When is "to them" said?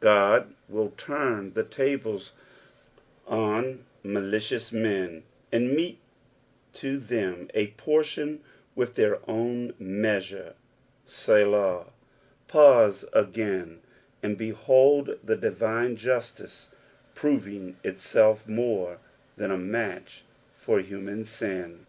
6.72-7.50